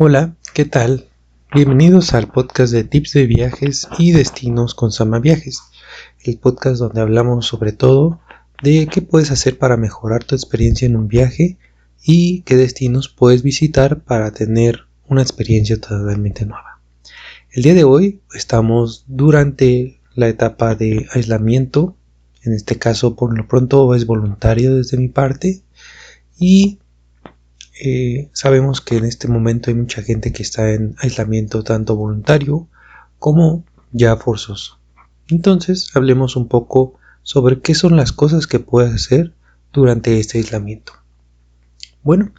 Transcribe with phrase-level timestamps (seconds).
[0.00, 1.08] Hola, ¿qué tal?
[1.52, 5.60] Bienvenidos al podcast de tips de viajes y destinos con Sama Viajes,
[6.22, 8.20] el podcast donde hablamos sobre todo
[8.62, 11.58] de qué puedes hacer para mejorar tu experiencia en un viaje
[12.04, 16.80] y qué destinos puedes visitar para tener una experiencia totalmente nueva.
[17.50, 21.96] El día de hoy estamos durante la etapa de aislamiento,
[22.44, 25.60] en este caso por lo pronto es voluntario desde mi parte
[26.38, 26.78] y
[27.80, 32.68] eh, sabemos que en este momento hay mucha gente que está en aislamiento tanto voluntario
[33.18, 34.78] como ya forzoso.
[35.28, 39.34] Entonces hablemos un poco sobre qué son las cosas que puedes hacer
[39.72, 40.92] durante este aislamiento.
[42.02, 42.32] Bueno,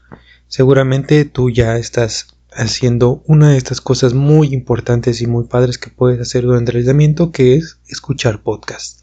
[0.48, 5.92] seguramente tú ya estás haciendo una de estas cosas muy importantes y muy padres que
[5.92, 9.00] puedes hacer durante el aislamiento, que es escuchar podcasts.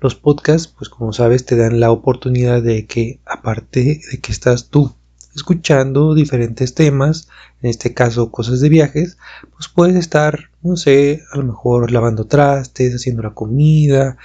[0.00, 4.68] Los podcasts, pues como sabes, te dan la oportunidad de que aparte de que estás
[4.68, 4.94] tú
[5.36, 7.28] escuchando diferentes temas,
[7.62, 9.18] en este caso cosas de viajes,
[9.54, 14.16] pues puedes estar, no sé, a lo mejor lavando trastes, haciendo la comida,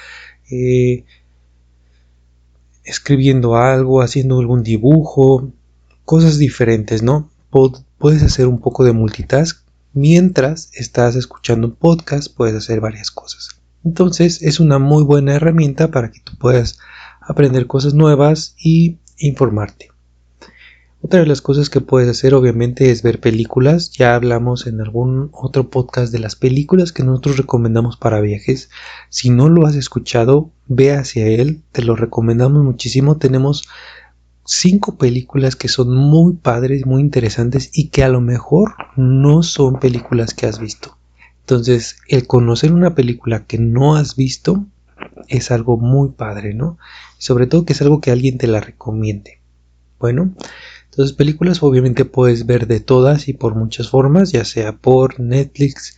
[0.49, 1.05] eh,
[2.83, 5.52] escribiendo algo, haciendo algún dibujo,
[6.05, 7.30] cosas diferentes, ¿no?
[7.97, 13.61] puedes hacer un poco de multitask mientras estás escuchando un podcast, puedes hacer varias cosas.
[13.83, 16.80] Entonces es una muy buena herramienta para que tú puedas
[17.19, 19.91] aprender cosas nuevas y informarte.
[21.03, 23.89] Otra de las cosas que puedes hacer obviamente es ver películas.
[23.89, 28.69] Ya hablamos en algún otro podcast de las películas que nosotros recomendamos para viajes.
[29.09, 31.63] Si no lo has escuchado, ve hacia él.
[31.71, 33.17] Te lo recomendamos muchísimo.
[33.17, 33.67] Tenemos
[34.45, 39.80] cinco películas que son muy padres, muy interesantes y que a lo mejor no son
[39.80, 40.99] películas que has visto.
[41.39, 44.67] Entonces, el conocer una película que no has visto
[45.27, 46.77] es algo muy padre, ¿no?
[47.17, 49.39] Sobre todo que es algo que alguien te la recomiende.
[49.99, 50.33] Bueno,
[50.92, 55.95] entonces películas obviamente puedes ver de todas y por muchas formas, ya sea por Netflix,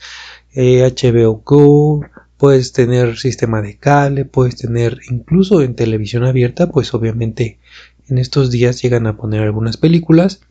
[0.54, 2.06] HBO eh, Go,
[2.38, 7.58] puedes tener sistema de cable, puedes tener incluso en televisión abierta, pues obviamente
[8.08, 10.42] en estos días llegan a poner algunas películas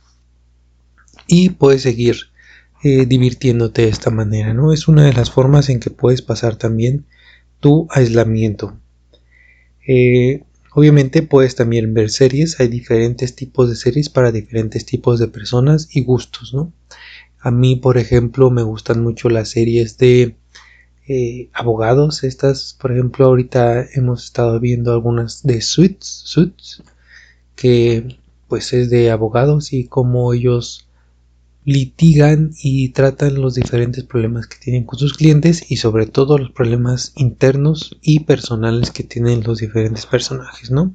[1.28, 2.16] y puedes seguir
[2.82, 4.72] eh, divirtiéndote de esta manera, ¿no?
[4.72, 7.06] Es una de las formas en que puedes pasar también
[7.60, 8.76] tu aislamiento.
[9.86, 10.42] Eh,
[10.74, 15.88] Obviamente puedes también ver series, hay diferentes tipos de series para diferentes tipos de personas
[15.94, 16.72] y gustos, ¿no?
[17.40, 20.36] A mí, por ejemplo, me gustan mucho las series de
[21.08, 22.24] eh, abogados.
[22.24, 26.82] Estas, por ejemplo, ahorita hemos estado viendo algunas de Suits, Suits,
[27.56, 28.18] que
[28.48, 30.86] pues es de abogados y cómo ellos
[31.64, 36.50] litigan y tratan los diferentes problemas que tienen con sus clientes y sobre todo los
[36.50, 40.94] problemas internos y personales que tienen los diferentes personajes, ¿no?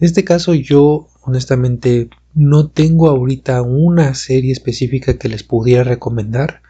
[0.00, 6.62] En este caso yo honestamente no tengo ahorita una serie específica que les pudiera recomendar.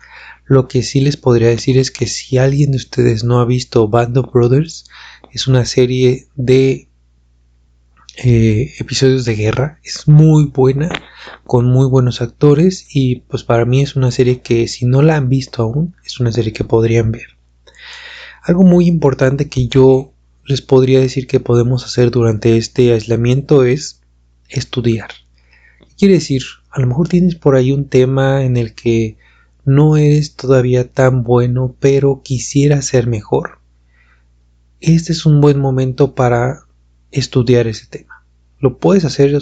[0.47, 3.89] Lo que sí les podría decir es que si alguien de ustedes no ha visto
[3.89, 4.85] Band of Brothers,
[5.33, 6.89] es una serie de
[8.17, 9.81] eh, episodios de guerra.
[9.83, 10.89] Es muy buena,
[11.47, 15.17] con muy buenos actores y pues para mí es una serie que si no la
[15.17, 17.37] han visto aún, es una serie que podrían ver.
[18.43, 20.13] Algo muy importante que yo
[20.45, 24.03] les podría decir que podemos hacer durante este aislamiento es
[24.49, 25.09] estudiar.
[25.81, 26.43] ¿Qué quiere decir?
[26.71, 29.17] A lo mejor tienes por ahí un tema en el que
[29.65, 33.59] no eres todavía tan bueno, pero quisiera ser mejor.
[34.81, 36.64] Este es un buen momento para
[37.15, 38.25] estudiar ese tema.
[38.59, 39.37] Lo puedes hacer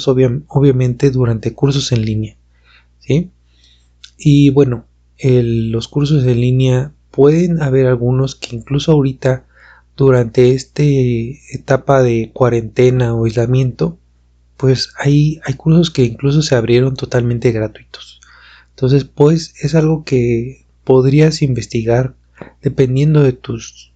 [0.49, 2.37] obviamente durante cursos en línea.
[2.99, 3.31] ¿sí?
[4.19, 4.87] Y bueno,
[5.23, 9.47] los cursos en línea pueden haber algunos que incluso ahorita
[9.97, 13.99] durante esta etapa de cuarentena o aislamiento,
[14.57, 18.21] pues hay, hay cursos que incluso se abrieron totalmente gratuitos.
[18.71, 22.15] Entonces, pues es algo que podrías investigar
[22.63, 23.93] dependiendo de tus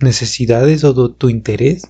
[0.00, 1.84] necesidades o de tu interés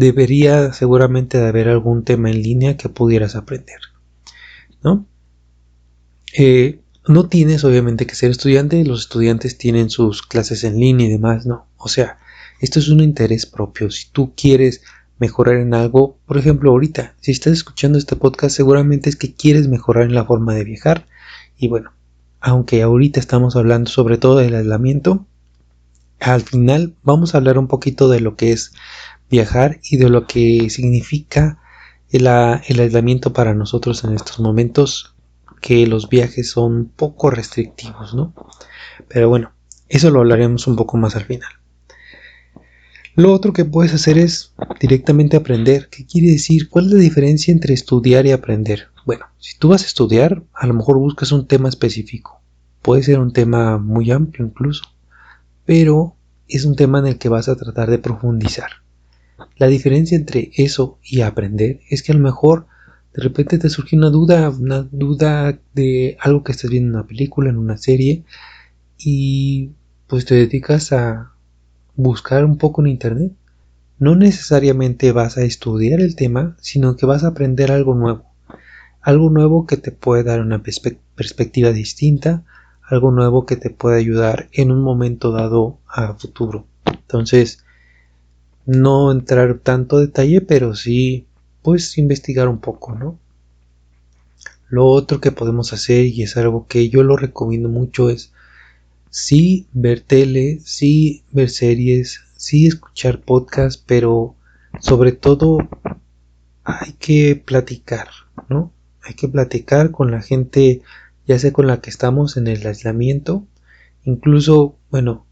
[0.00, 3.80] debería seguramente de haber algún tema en línea que pudieras aprender.
[4.82, 5.06] ¿No?
[6.32, 11.10] Eh, no tienes obviamente que ser estudiante, los estudiantes tienen sus clases en línea y
[11.10, 11.66] demás, ¿no?
[11.76, 12.18] O sea,
[12.60, 13.90] esto es un interés propio.
[13.90, 14.82] Si tú quieres
[15.18, 19.68] mejorar en algo, por ejemplo, ahorita, si estás escuchando este podcast, seguramente es que quieres
[19.68, 21.06] mejorar en la forma de viajar.
[21.58, 21.92] Y bueno,
[22.40, 25.26] aunque ahorita estamos hablando sobre todo del aislamiento,
[26.20, 28.72] al final vamos a hablar un poquito de lo que es
[29.30, 31.58] viajar y de lo que significa
[32.10, 35.14] el, aislamiento para nosotros en estos momentos,
[35.60, 38.34] que los viajes son poco restrictivos, ¿no?
[39.08, 39.52] Pero bueno,
[39.88, 41.50] eso lo hablaremos un poco más al final.
[43.14, 45.88] Lo otro que puedes hacer es directamente aprender.
[45.90, 46.68] ¿Qué quiere decir?
[46.68, 48.88] ¿Cuál es la diferencia entre estudiar y aprender?
[49.06, 52.40] bueno, si tú vas a estudiar, a lo mejor buscas un tema específico.
[52.80, 54.84] Puede ser un tema muy amplio incluso,
[55.64, 56.16] pero
[56.46, 58.70] es un tema en el que vas a tratar de profundizar.
[59.56, 62.66] La diferencia entre eso y aprender es que a lo mejor
[63.14, 67.06] de repente te surge una duda, una duda de algo que estás viendo en una
[67.06, 68.24] película, en una serie,
[68.98, 69.70] y
[70.06, 71.32] pues te dedicas a
[71.96, 73.32] buscar un poco en internet.
[73.98, 78.24] No necesariamente vas a estudiar el tema, sino que vas a aprender algo nuevo.
[79.02, 82.44] Algo nuevo que te puede dar una perspectiva distinta,
[82.88, 86.66] algo nuevo que te puede ayudar en un momento dado a futuro.
[86.86, 87.64] Entonces,
[88.70, 91.26] no entrar tanto detalle, pero sí,
[91.60, 93.18] pues investigar un poco, ¿no?
[94.68, 98.32] Lo otro que podemos hacer, y es algo que yo lo recomiendo mucho, es
[99.10, 104.36] sí ver tele, sí ver series, sí escuchar podcast, pero
[104.78, 105.58] sobre todo
[106.62, 108.06] hay que platicar,
[108.48, 108.72] ¿no?
[109.02, 110.82] Hay que platicar con la gente,
[111.26, 113.44] ya sea con la que estamos en el aislamiento,
[114.04, 115.26] incluso, bueno,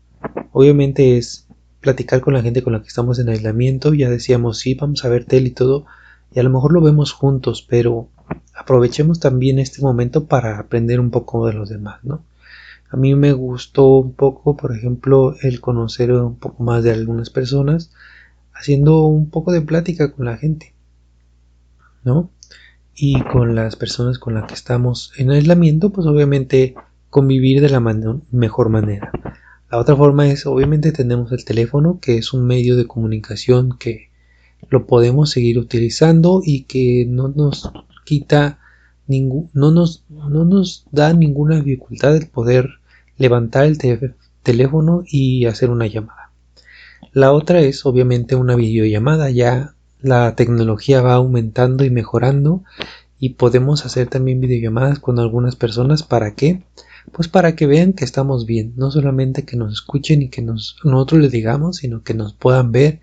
[0.50, 1.47] obviamente es
[1.80, 5.08] platicar con la gente con la que estamos en aislamiento, ya decíamos, sí, vamos a
[5.08, 5.86] ver tele y todo,
[6.34, 8.08] y a lo mejor lo vemos juntos, pero
[8.54, 12.22] aprovechemos también este momento para aprender un poco de los demás, ¿no?
[12.90, 17.30] A mí me gustó un poco, por ejemplo, el conocer un poco más de algunas
[17.30, 17.92] personas,
[18.54, 20.74] haciendo un poco de plática con la gente,
[22.02, 22.30] ¿no?
[22.94, 26.74] Y con las personas con las que estamos en aislamiento, pues obviamente
[27.10, 27.80] convivir de la
[28.30, 29.12] mejor manera.
[29.70, 34.08] La otra forma es, obviamente tenemos el teléfono, que es un medio de comunicación que
[34.70, 37.70] lo podemos seguir utilizando y que no nos
[38.04, 38.58] quita
[39.08, 42.68] no nos, no nos da ninguna dificultad el poder
[43.16, 43.78] levantar el
[44.42, 46.30] teléfono y hacer una llamada.
[47.12, 52.62] La otra es obviamente una videollamada, ya la tecnología va aumentando y mejorando
[53.18, 56.02] y podemos hacer también videollamadas con algunas personas.
[56.02, 56.62] Para que
[57.12, 60.76] pues para que vean que estamos bien, no solamente que nos escuchen y que nos,
[60.84, 63.00] nosotros les digamos, sino que nos puedan ver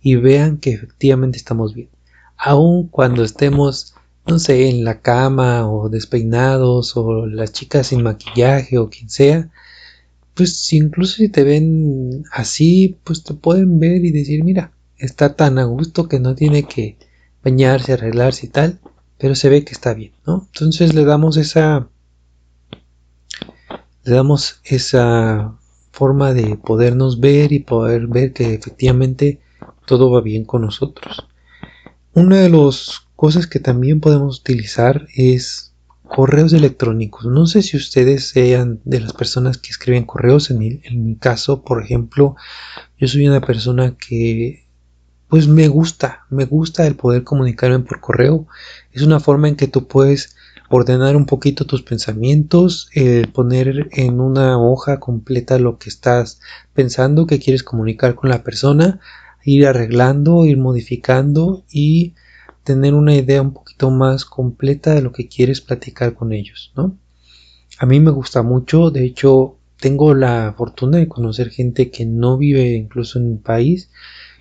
[0.00, 1.88] y vean que efectivamente estamos bien.
[2.36, 3.94] Aun cuando estemos
[4.26, 9.50] no sé, en la cama o despeinados o las chicas sin maquillaje o quien sea,
[10.34, 15.58] pues incluso si te ven así, pues te pueden ver y decir, mira, está tan
[15.58, 16.96] a gusto que no tiene que
[17.42, 18.80] bañarse, arreglarse y tal,
[19.18, 20.48] pero se ve que está bien, ¿no?
[20.52, 21.88] Entonces le damos esa
[24.04, 25.54] le damos esa
[25.90, 29.40] forma de podernos ver y poder ver que efectivamente
[29.86, 31.26] todo va bien con nosotros.
[32.12, 35.72] Uno de los cosas que también podemos utilizar es
[36.06, 37.26] correos electrónicos.
[37.26, 40.50] No sé si ustedes sean de las personas que escriben correos.
[40.50, 42.36] En mi, en mi caso, por ejemplo,
[42.98, 44.64] yo soy una persona que
[45.28, 48.46] pues me gusta, me gusta el poder comunicarme por correo.
[48.92, 50.36] Es una forma en que tú puedes
[50.74, 52.90] ordenar un poquito tus pensamientos,
[53.32, 56.40] poner en una hoja completa lo que estás
[56.72, 58.98] pensando, que quieres comunicar con la persona,
[59.44, 62.14] ir arreglando, ir modificando y
[62.64, 66.98] tener una idea un poquito más completa de lo que quieres platicar con ellos, ¿no?
[67.78, 72.36] A mí me gusta mucho, de hecho tengo la fortuna de conocer gente que no
[72.36, 73.90] vive incluso en mi país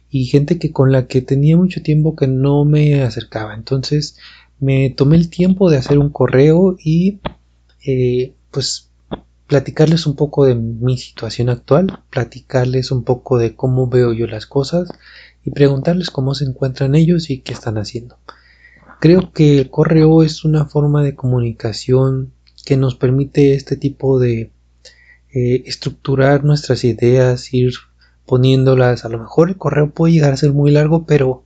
[0.09, 3.53] y gente que con la que tenía mucho tiempo que no me acercaba.
[3.53, 4.17] Entonces
[4.63, 7.19] me tomé el tiempo de hacer un correo y
[7.85, 8.89] eh, pues
[9.47, 14.45] platicarles un poco de mi situación actual, platicarles un poco de cómo veo yo las
[14.45, 14.89] cosas
[15.43, 18.17] y preguntarles cómo se encuentran ellos y qué están haciendo.
[19.01, 22.31] Creo que el correo es una forma de comunicación
[22.65, 24.51] que nos permite este tipo de
[25.33, 27.73] eh, estructurar nuestras ideas, ir
[28.25, 29.03] poniéndolas.
[29.03, 31.42] A lo mejor el correo puede llegar a ser muy largo, pero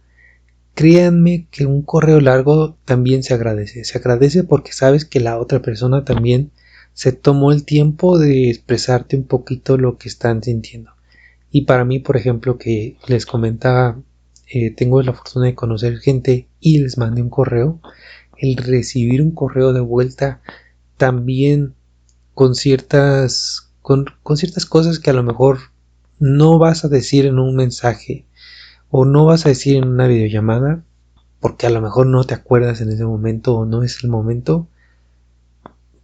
[0.77, 3.83] créanme que un correo largo también se agradece.
[3.83, 6.51] Se agradece porque sabes que la otra persona también
[6.93, 10.91] se tomó el tiempo de expresarte un poquito lo que están sintiendo.
[11.49, 13.99] Y para mí, por ejemplo, que les comentaba,
[14.53, 17.81] eh, tengo la fortuna de conocer gente y les mandé un correo,
[18.37, 20.41] el recibir un correo de vuelta
[20.95, 21.73] también
[22.35, 25.57] con ciertas, con, con ciertas cosas que a lo mejor
[26.19, 28.26] no vas a decir en un mensaje
[28.89, 30.83] o no vas a decir en una videollamada
[31.39, 34.67] porque a lo mejor no te acuerdas en ese momento o no es el momento,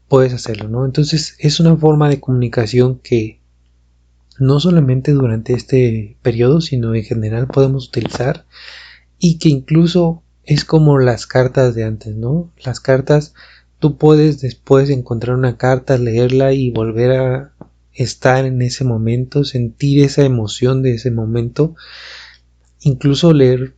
[0.08, 0.86] puedes hacerlo, ¿no?
[0.86, 3.40] Entonces es una forma de comunicación que
[4.40, 8.46] no solamente durante este periodo, sino en general podemos utilizar
[9.20, 12.52] y que incluso es como las cartas de antes, ¿no?
[12.64, 13.34] Las cartas,
[13.80, 17.54] tú puedes después encontrar una carta, leerla y volver a
[17.94, 21.76] estar en ese momento, sentir esa emoción de ese momento,
[22.84, 23.76] incluso leer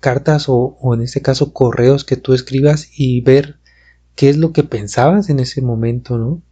[0.00, 3.58] cartas o, en este caso correos que tú escribas y ver
[4.14, 6.42] qué es lo que pensabas en ese momento, ¿no?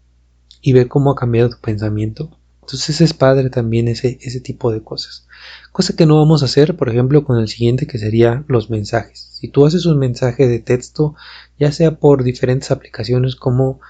[0.60, 2.36] Y ver cómo ha cambiado tu pensamiento.
[2.62, 5.28] Entonces es padre también ese, ese tipo de cosas.
[5.70, 9.28] Cosa que no vamos a hacer, por ejemplo, con el siguiente que sería los mensajes.
[9.40, 11.14] Si tú haces un mensaje de texto,
[11.58, 13.80] ya sea por diferentes aplicaciones como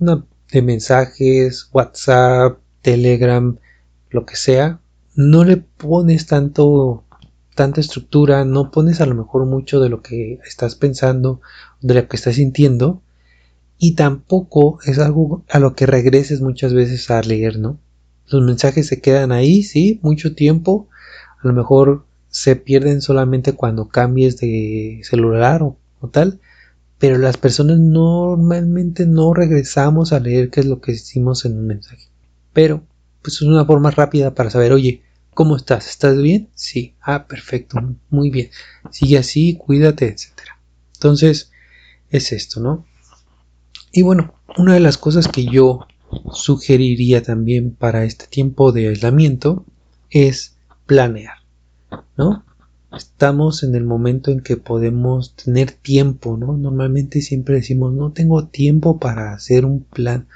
[0.00, 3.56] una de mensajes, WhatsApp, Telegram,
[4.10, 4.80] lo que sea,
[5.14, 7.03] no le pones tanto
[7.54, 11.40] tanta estructura, no pones a lo mejor mucho de lo que estás pensando,
[11.80, 13.02] de lo que estás sintiendo,
[13.78, 17.78] y tampoco es algo a lo que regreses muchas veces a leer, ¿no?
[18.28, 20.88] Los mensajes se quedan ahí, sí, mucho tiempo,
[21.42, 25.76] a lo mejor se pierden solamente cuando cambies de celular o,
[26.10, 26.40] tal,
[26.98, 31.66] pero las personas normalmente no regresamos a leer qué es lo que hicimos en un
[31.66, 32.08] mensaje.
[32.52, 32.82] Pero,
[33.22, 35.03] pues es una forma rápida para saber, oye,
[35.34, 35.88] ¿cómo estás?
[35.88, 36.48] ¿Estás bien?
[36.54, 37.78] Sí, ah, perfecto,
[38.10, 38.50] muy bien.
[38.90, 40.30] Sigue así, cuídate, etc.
[40.94, 41.50] Entonces,
[42.10, 42.86] es esto, ¿no?
[43.92, 45.86] Y bueno, una de las cosas que yo
[46.32, 49.64] sugeriría también para este tiempo de aislamiento
[50.10, 51.38] es planear,
[52.16, 52.44] ¿no?
[52.96, 56.56] Estamos en el momento en que podemos tener tiempo, ¿no?
[56.56, 60.28] Normalmente siempre decimos, no tengo tiempo para hacer un plan,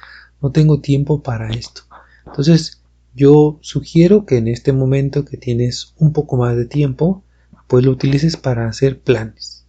[0.43, 1.83] no tengo tiempo para esto.
[2.27, 2.78] Entonces,
[3.19, 7.25] yo sugiero que en este momento que tienes un poco más de tiempo,
[7.67, 9.67] pues lo utilices para hacer planes.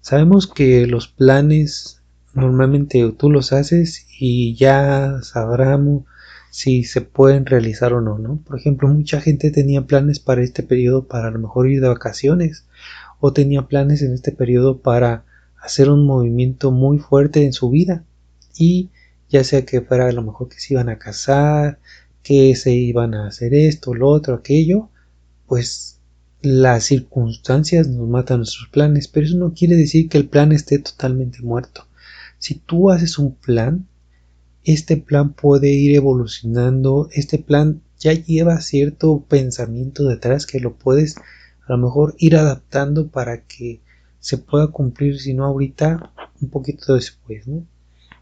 [0.00, 2.00] Sabemos que los planes
[2.32, 6.04] normalmente tú los haces y ya sabrán
[6.50, 8.36] si se pueden realizar o no, ¿no?
[8.46, 11.88] Por ejemplo, mucha gente tenía planes para este periodo para a lo mejor ir de
[11.88, 12.66] vacaciones
[13.18, 15.24] o tenía planes en este periodo para
[15.60, 18.04] hacer un movimiento muy fuerte en su vida
[18.56, 18.90] y
[19.28, 21.78] ya sea que fuera a lo mejor que se iban a casar,
[22.22, 24.90] que se iban a hacer esto, lo otro, aquello,
[25.46, 26.00] pues
[26.40, 30.78] las circunstancias nos matan nuestros planes, pero eso no quiere decir que el plan esté
[30.78, 31.86] totalmente muerto.
[32.38, 33.86] Si tú haces un plan,
[34.64, 41.16] este plan puede ir evolucionando, este plan ya lleva cierto pensamiento detrás que lo puedes
[41.16, 43.80] a lo mejor ir adaptando para que
[44.18, 47.64] se pueda cumplir, si no ahorita, un poquito después, ¿no?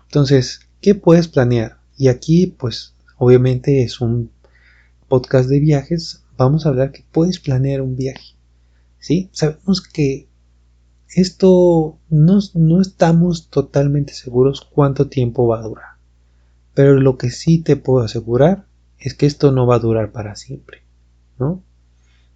[0.04, 1.78] Entonces, ¿qué puedes planear?
[1.96, 4.30] Y aquí, pues, obviamente es un
[5.06, 8.34] podcast de viajes, vamos a hablar que puedes planear un viaje,
[8.98, 9.28] ¿sí?
[9.32, 10.26] Sabemos que
[11.14, 15.90] esto no, no estamos totalmente seguros cuánto tiempo va a durar.
[16.72, 18.64] Pero lo que sí te puedo asegurar
[18.98, 20.78] es que esto no va a durar para siempre,
[21.38, 21.62] ¿no?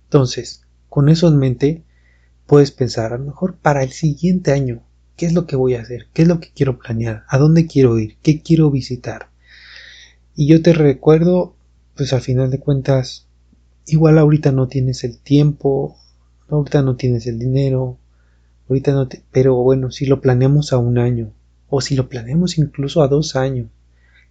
[0.03, 1.83] Entonces, con eso en mente,
[2.47, 4.83] puedes pensar, a lo mejor para el siguiente año,
[5.17, 6.09] ¿qué es lo que voy a hacer?
[6.13, 7.25] ¿Qué es lo que quiero planear?
[7.29, 8.19] ¿A dónde quiero ir?
[8.23, 9.31] ¿Qué quiero visitar?
[10.35, 11.55] Y yo te recuerdo,
[11.97, 13.27] pues al final de cuentas,
[13.87, 15.97] igual ahorita no tienes el tiempo,
[16.49, 17.99] ahorita no tienes el dinero,
[18.69, 21.33] Ahorita no te, pero bueno, si lo planeamos a un año
[21.69, 23.69] o si lo planeamos incluso a dos años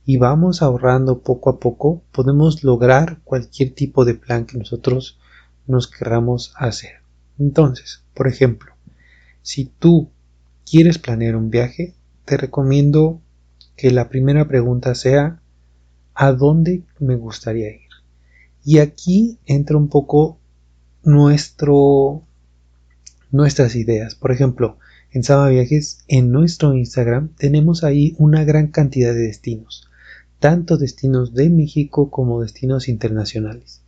[0.06, 5.20] y vamos ahorrando poco a poco, podemos lograr cualquier tipo de plan que nosotros
[5.68, 7.02] nos querramos hacer.
[7.38, 8.74] Entonces, por ejemplo,
[9.44, 10.10] si tú
[10.70, 11.94] quieres planear un viaje,
[12.26, 13.22] te recomiendo
[13.78, 15.42] que la primera pregunta sea
[16.16, 17.82] ¿a dónde me gustaría ir?
[18.64, 20.38] Y aquí entra un poco
[21.04, 22.24] nuestro
[23.32, 24.16] nuestras ideas.
[24.16, 24.78] Por ejemplo,
[25.12, 29.90] en Sama Viajes, en nuestro Instagram, tenemos ahí una gran cantidad de destinos,
[30.40, 33.82] tanto destinos de México como destinos internacionales.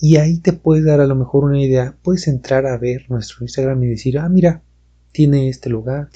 [0.00, 3.44] Y ahí te puedes dar a lo mejor una idea, puedes entrar a ver nuestro
[3.44, 4.62] Instagram y decir, ah, mira,
[5.12, 6.08] tiene este lugar,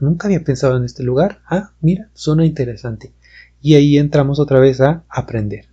[0.00, 3.12] nunca había pensado en este lugar, ah, mira, suena interesante.
[3.60, 5.66] Y ahí entramos otra vez a aprender.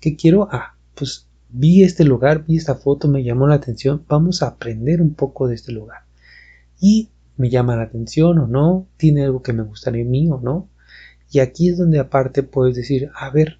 [0.00, 0.48] ¿Qué quiero?
[0.50, 5.00] Ah, pues vi este lugar, vi esta foto, me llamó la atención, vamos a aprender
[5.00, 6.02] un poco de este lugar.
[6.80, 10.40] Y me llama la atención o no, tiene algo que me gustaría en mí o
[10.40, 10.68] no.
[11.30, 13.58] Y aquí es donde aparte puedes decir, a ver,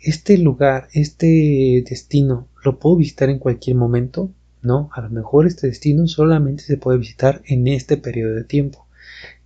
[0.00, 4.32] este lugar, este destino, ¿lo puedo visitar en cualquier momento?
[4.62, 8.86] No, a lo mejor este destino solamente se puede visitar en este periodo de tiempo.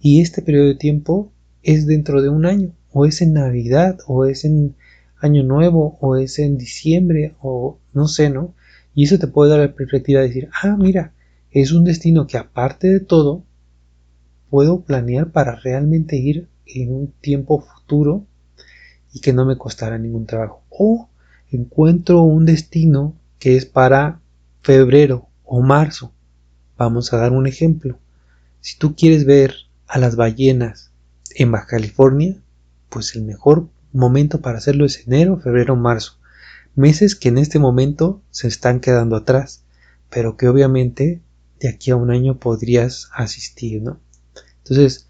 [0.00, 4.24] Y este periodo de tiempo es dentro de un año, o es en Navidad, o
[4.24, 4.76] es en
[5.20, 8.54] Año Nuevo, o es en diciembre, o no sé, ¿no?
[8.94, 11.12] Y eso te puede dar la perspectiva de decir, ah, mira,
[11.50, 13.42] es un destino que aparte de todo,
[14.48, 18.24] puedo planear para realmente ir en un tiempo futuro
[19.12, 20.62] y que no me costará ningún trabajo.
[20.70, 21.08] O
[21.50, 24.20] encuentro un destino que es para
[24.62, 26.12] febrero o marzo.
[26.78, 27.98] Vamos a dar un ejemplo.
[28.60, 29.54] Si tú quieres ver
[29.88, 30.92] a las ballenas
[31.34, 32.36] en Baja California,
[32.94, 36.18] pues el mejor momento para hacerlo es enero, febrero, marzo
[36.74, 39.64] meses que en este momento se están quedando atrás,
[40.10, 41.22] pero que obviamente
[41.60, 44.00] de aquí a un año podrías asistir, ¿no?
[44.58, 45.08] Entonces,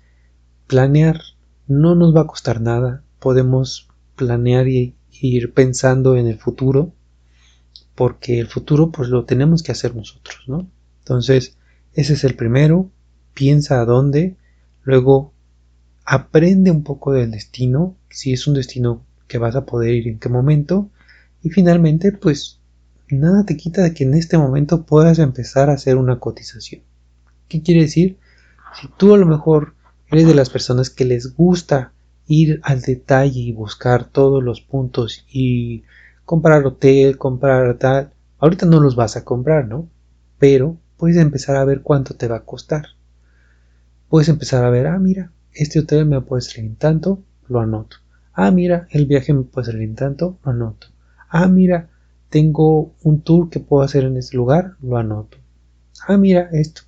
[0.66, 1.20] planear
[1.66, 6.92] no nos va a costar nada, podemos planear y ir pensando en el futuro,
[7.94, 10.68] porque el futuro pues lo tenemos que hacer nosotros, ¿no?
[11.00, 11.56] Entonces,
[11.94, 12.90] ese es el primero,
[13.32, 14.36] piensa a dónde,
[14.82, 15.32] luego
[16.04, 20.18] aprende un poco del destino, si es un destino que vas a poder ir en
[20.18, 20.90] qué momento,
[21.42, 22.58] y finalmente pues
[23.08, 26.82] nada te quita de que en este momento puedas empezar a hacer una cotización.
[27.48, 28.18] ¿Qué quiere decir?
[28.80, 29.74] Si tú a lo mejor
[30.10, 31.92] eres de las personas que les gusta
[32.26, 35.84] ir al detalle y buscar todos los puntos y
[36.24, 39.88] comprar hotel, comprar tal, ahorita no los vas a comprar, ¿no?
[40.38, 42.86] Pero puedes empezar a ver cuánto te va a costar.
[44.08, 47.98] Puedes empezar a ver, ah, mira, este hotel me puede salir en tanto, lo anoto.
[48.32, 50.88] Ah, mira, el viaje me puede salir en tanto, lo anoto.
[51.28, 51.90] Ah, mira,
[52.28, 55.38] tengo un tour que puedo hacer en este lugar, lo anoto.
[56.06, 56.82] Ah, mira esto.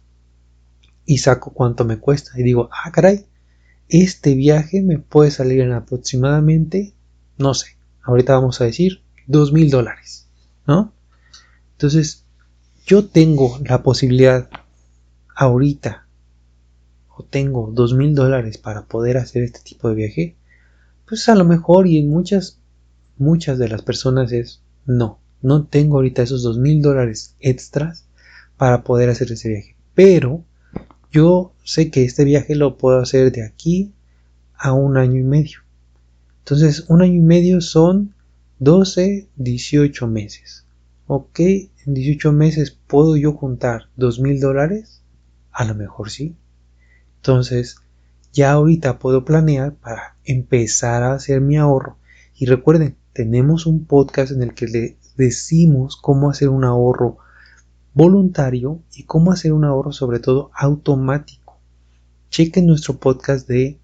[1.04, 2.32] Y saco cuánto me cuesta.
[2.36, 3.26] Y digo, ah, caray,
[3.88, 6.94] este viaje me puede salir en aproximadamente,
[7.38, 10.26] no sé, ahorita vamos a decir, dos mil dólares,
[10.66, 10.92] ¿no?
[11.72, 12.24] Entonces,
[12.86, 14.48] yo tengo la posibilidad
[15.34, 16.05] ahorita,
[17.16, 20.36] o tengo dos mil dólares para poder hacer este tipo de viaje,
[21.08, 22.58] pues a lo mejor y en muchas,
[23.16, 28.06] muchas de las personas es no no tengo ahorita esos dos mil dólares extras
[28.56, 29.76] para poder hacer ese viaje.
[29.94, 30.44] Pero
[31.12, 33.92] yo sé que este viaje lo puedo hacer de aquí
[34.54, 35.60] a un año y medio.
[36.38, 38.14] Entonces, un año y medio son
[38.58, 40.64] 12, 18 meses.
[41.06, 41.38] ¿Ok?
[41.38, 45.02] En 18 meses puedo yo juntar dos mil dólares.
[45.52, 46.34] A lo mejor sí.
[47.16, 47.76] Entonces,
[48.32, 51.96] ya ahorita puedo planear para empezar a hacer mi ahorro.
[52.34, 57.18] Y recuerden, tenemos un podcast en el que le decimos cómo hacer un ahorro
[57.94, 61.58] voluntario y cómo hacer un ahorro sobre todo automático.
[62.28, 63.78] Chequen nuestro podcast de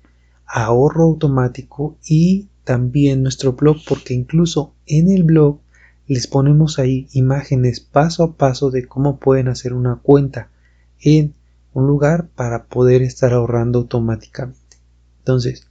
[0.47, 5.61] ahorro automático y también nuestro blog porque incluso en el blog
[6.07, 10.51] les ponemos ahí imágenes paso a paso de cómo pueden hacer una cuenta
[11.01, 11.35] en
[11.73, 14.79] un lugar para poder estar ahorrando automáticamente.
[15.19, 15.69] Entonces,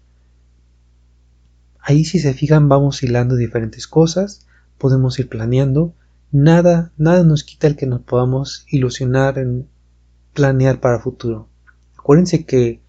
[1.80, 4.48] ahí si se fijan vamos hilando diferentes cosas
[4.82, 5.94] podemos ir planeando.
[6.32, 9.68] Nada, nada nos quita el que nos podamos ilusionar en
[10.34, 11.50] planear para el futuro.
[11.96, 12.82] Acuérdense que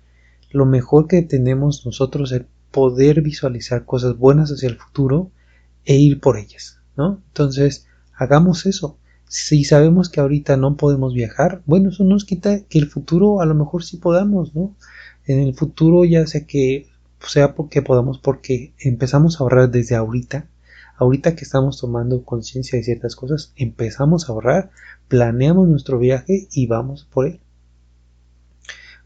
[0.50, 5.30] lo mejor que tenemos nosotros es poder visualizar cosas buenas hacia el futuro
[5.84, 7.22] e ir por ellas, ¿no?
[7.28, 8.96] Entonces, hagamos eso.
[9.34, 13.46] Si sabemos que ahorita no podemos viajar, bueno, eso nos quita que el futuro a
[13.46, 14.76] lo mejor sí podamos, ¿no?
[15.24, 20.50] En el futuro ya sea que sea porque podamos, porque empezamos a ahorrar desde ahorita,
[20.98, 24.70] ahorita que estamos tomando conciencia de ciertas cosas, empezamos a ahorrar,
[25.08, 27.40] planeamos nuestro viaje y vamos por él.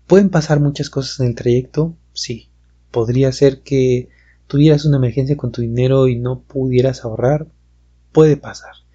[0.09, 1.95] ¿Pueden pasar muchas cosas en el trayecto?
[2.15, 2.49] Sí.
[2.91, 4.09] Podría ser que
[4.49, 7.47] tuvieras una emergencia con tu dinero y no pudieras ahorrar.
[8.11, 8.86] Puede pasar.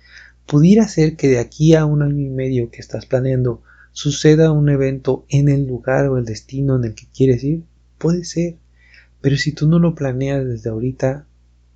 [0.51, 4.67] Pudiera ser que de aquí a un año y medio que estás planeando suceda un
[4.67, 7.63] evento en el lugar o el destino en el que quieres ir.
[7.97, 8.57] Puede ser.
[9.21, 11.25] Pero si tú no lo planeas desde ahorita,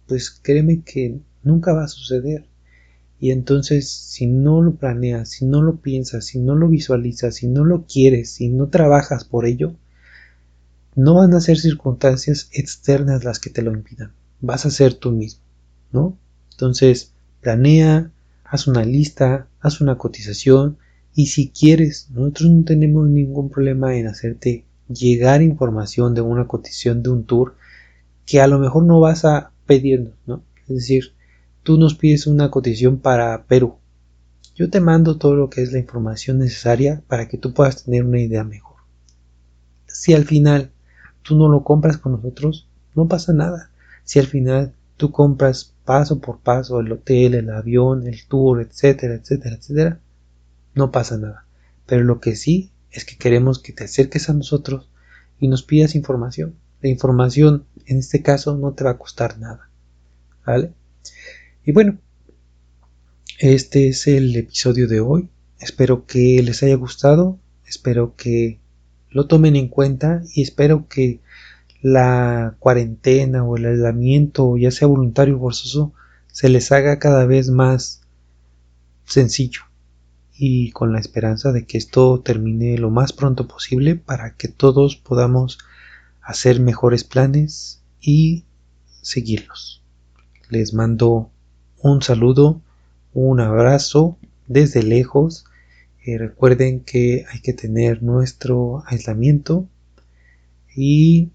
[0.07, 2.47] pues créeme que nunca va a suceder.
[3.17, 7.47] Y entonces, si no lo planeas, si no lo piensas, si no lo visualizas, si
[7.47, 9.77] no lo quieres, si no trabajas por ello,
[10.95, 14.11] no van a ser circunstancias externas las que te lo impidan.
[14.41, 15.43] Vas a ser tú mismo,
[15.93, 16.17] ¿no?
[16.51, 18.11] Entonces, planea,
[18.55, 20.77] haz una lista, haz una cotización
[21.13, 27.03] y si quieres, nosotros no tenemos ningún problema en hacerte llegar información de una cotización
[27.03, 27.55] de un tour
[28.25, 30.41] que a lo mejor no vas a pedirnos, ¿no?
[30.67, 31.13] Es decir,
[31.63, 33.75] tú nos pides una cotización para Perú.
[34.55, 38.05] Yo te mando todo lo que es la información necesaria para que tú puedas tener
[38.05, 38.77] una idea mejor.
[39.85, 40.71] Si al final
[41.23, 43.69] tú no lo compras con nosotros, no pasa nada.
[44.05, 49.15] Si al final tú compras paso por paso el hotel, el avión, el tour, etcétera,
[49.15, 49.99] etcétera, etcétera,
[50.73, 51.45] no pasa nada.
[51.85, 54.89] Pero lo que sí es que queremos que te acerques a nosotros
[55.39, 56.55] y nos pidas información.
[56.81, 59.69] La información en este caso no te va a costar nada.
[60.45, 60.71] ¿Vale?
[61.65, 61.97] Y bueno,
[63.39, 65.29] este es el episodio de hoy.
[65.59, 67.39] Espero que les haya gustado.
[67.65, 68.59] Espero que
[69.09, 71.21] lo tomen en cuenta y espero que
[71.85, 75.93] la cuarentena o el aislamiento, ya sea voluntario o forzoso,
[76.31, 78.01] se les haga cada vez más
[79.05, 79.61] sencillo
[80.35, 84.95] y con la esperanza de que esto termine lo más pronto posible para que todos
[84.95, 85.59] podamos
[86.23, 88.45] hacer mejores planes y
[89.03, 89.83] seguirlos.
[90.49, 91.29] Les mando
[91.83, 92.61] un saludo,
[93.13, 94.17] un abrazo
[94.47, 95.45] desde lejos.
[96.03, 99.67] Eh, recuerden que hay que tener nuestro aislamiento
[100.75, 101.29] y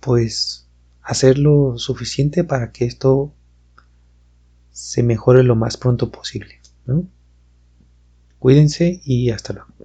[0.00, 0.66] pues
[1.02, 3.32] hacer lo suficiente para que esto
[4.70, 6.60] se mejore lo más pronto posible.
[6.86, 7.04] ¿no?
[8.38, 9.77] Cuídense y hasta luego.